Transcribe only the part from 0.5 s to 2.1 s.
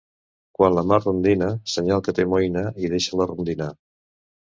Quan la mar rondina, senyal